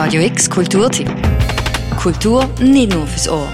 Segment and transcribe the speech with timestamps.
[0.00, 1.10] Radio X Kulturtipp.
[2.00, 3.48] Kultur nicht nur fürs Ohr.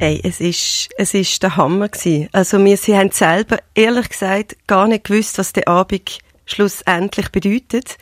[0.00, 2.28] Ey, es ist, es ist der Hammer gewesen.
[2.32, 7.98] Also wir, sie haben selber, ehrlich gesagt, gar nicht gewusst, was der Abend schlussendlich bedeutet.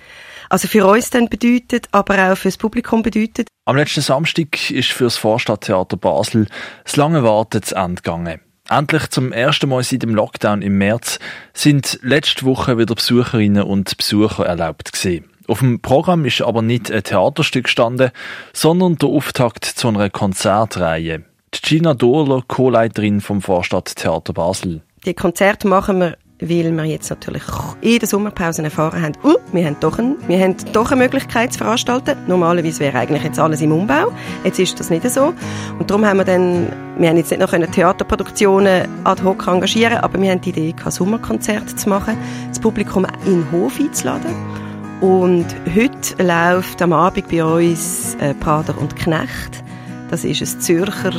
[0.49, 3.49] Also für uns dann bedeutet, aber auch fürs Publikum bedeutet.
[3.67, 6.47] Am letzten Samstag ist für das Vorstadttheater Basel
[6.85, 8.41] das lange Warten zu Ende gegangen.
[8.71, 11.19] Endlich zum ersten Mal seit dem Lockdown im März
[11.53, 15.29] sind letzte Woche wieder Besucherinnen und Besucher erlaubt gewesen.
[15.47, 18.11] Auf dem Programm ist aber nicht ein Theaterstück gestanden,
[18.53, 21.25] sondern der Auftakt zu einer Konzertreihe.
[21.53, 24.83] Gina Dorler, Co-Leiterin vom Vorstadttheater Basel.
[25.05, 27.43] Die Konzerte machen wir weil wir jetzt natürlich
[27.81, 31.53] in der Sommerpause erfahren haben, uh, wir, haben doch ein, wir haben doch eine Möglichkeit
[31.53, 32.17] zu veranstalten.
[32.27, 34.13] Normalerweise wäre eigentlich jetzt alles im Umbau.
[34.43, 35.33] Jetzt ist das nicht so.
[35.79, 36.69] Und darum haben wir dann,
[36.99, 40.91] wir haben jetzt nicht noch Theaterproduktionen ad hoc engagieren, aber wir haben die Idee, ein
[40.91, 42.17] Sommerkonzert zu machen,
[42.49, 44.64] das Publikum in den Hof einzuladen.
[45.05, 45.45] Und
[45.77, 49.63] heute läuft am Abend bei uns äh, Prader und Knecht.
[50.09, 51.13] Das ist ein Zürcher,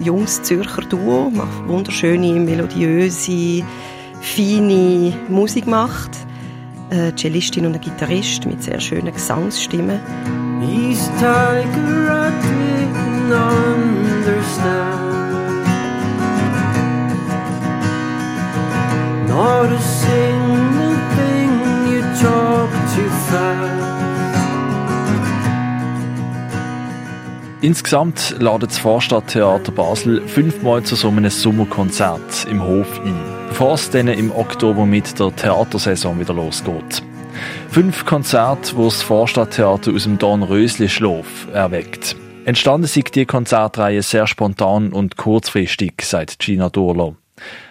[0.00, 3.64] junges Zürcher Duo, macht wunderschöne, melodiöse,
[4.20, 6.10] feine Musik macht.
[6.90, 9.98] Eine Cellistin und ein Gitarrist mit sehr schönen Gesangsstimmen.
[10.60, 11.62] East Tiger,
[12.12, 14.95] I didn't understand.
[27.66, 33.90] Insgesamt ladet das Vorstadttheater Basel fünfmal zu so einem Sommerkonzert im Hof ein bevor es
[33.90, 37.02] dann im Oktober mit der Theatersaison wieder losgeht.
[37.68, 42.14] Fünf Konzerte, wo das Vorstadttheater aus dem Dornrösli-Schlaf erweckt.
[42.44, 47.16] Entstanden sind die Konzertreihe sehr spontan und kurzfristig, sagt Gina Durlo.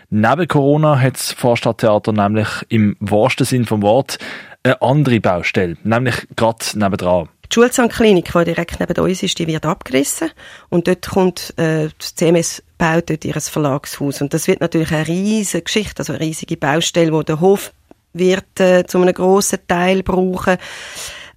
[0.10, 4.18] Neben Corona hat das Vorstadttheater nämlich im wahrsten Sinn vom Wort
[4.62, 7.30] eine andere Baustelle, nämlich gerade nebendran.
[7.52, 10.32] Die Schulzahnklinik, die direkt neben uns ist, die wird abgerissen
[10.70, 15.08] und dort kommt äh, das CMS baut dort ihr Verlagshaus und das wird natürlich eine
[15.08, 17.72] riesige Geschichte, also eine riesige Baustelle, wo der Hof
[18.14, 20.58] wird äh, zu einem grossen Teil brauchen.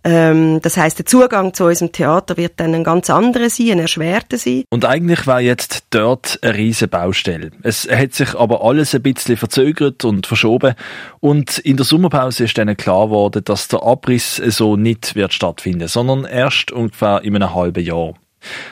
[0.09, 3.81] Ähm, das heißt, der Zugang zu unserem Theater wird dann ein ganz anderer sein, ein
[3.81, 4.65] erschwerter sein.
[4.71, 7.51] Und eigentlich war jetzt dort eine riesige Baustelle.
[7.63, 10.75] Es hat sich aber alles ein bisschen verzögert und verschoben.
[11.21, 15.89] Und in der Sommerpause ist dann klar geworden, dass der Abriss so nicht wird stattfinden,
[15.89, 18.15] sondern erst ungefähr in einem halben Jahr.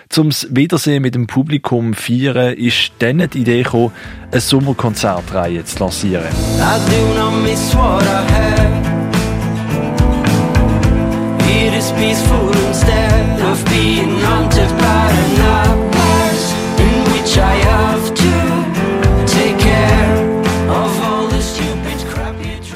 [0.08, 3.92] Zum Wiedersehen mit dem Publikum feiern ist dann die Idee gekommen,
[4.30, 6.24] eine Sommerkonzertreihe zu lancieren.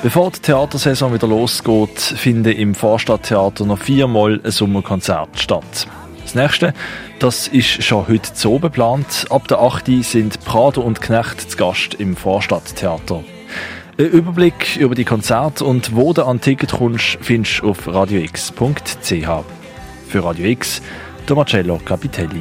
[0.02, 5.86] Bevor die Theatersaison wieder losgeht, finden im Vorstadttheater noch viermal ein Sommerkonzert statt.
[6.22, 6.72] Das nächste,
[7.18, 9.26] das ist schon heute oben geplant.
[9.28, 10.02] Ab der 8.
[10.02, 13.22] sind Prader und Knecht zu Gast im Vorstadttheater.
[13.98, 19.28] Ein Überblick über die Konzerte und wo du an Ticket kommst, findest du auf radiox.ch.
[20.08, 20.80] Für Radio X,
[21.28, 22.40] der Marcello Capitelli.